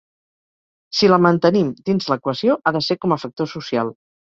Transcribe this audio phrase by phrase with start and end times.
[1.01, 3.99] Si la mantenim dins l’equació, ha de ser com a factor social.